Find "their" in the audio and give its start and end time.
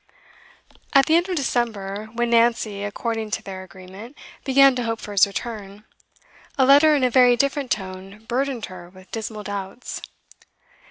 3.43-3.61